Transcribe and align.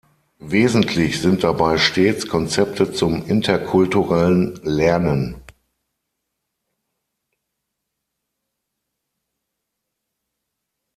Wesentlich 0.47 1.21
sind 1.21 1.43
dabei 1.43 1.77
stets 1.77 2.27
Konzepte 2.27 2.91
zum 2.91 3.23
interkulturellen 3.27 4.55
Lernen. 4.63 5.43